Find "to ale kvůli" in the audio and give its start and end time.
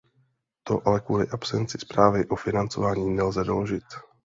0.63-1.27